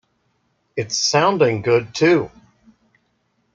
It's 0.75 0.97
sounding 0.97 1.61
good 1.61 1.93
too. 1.93 2.31